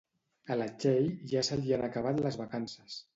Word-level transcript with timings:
A 0.53 0.55
la 0.61 0.65
Txell 0.83 1.11
ja 1.33 1.43
se 1.49 1.57
li 1.59 1.75
han 1.77 1.83
acabat 1.89 2.23
les 2.29 2.39
vacances 2.41 2.97